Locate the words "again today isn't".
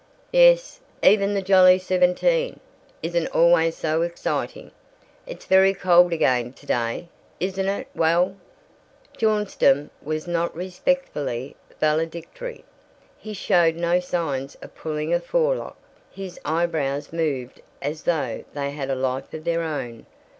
6.11-7.67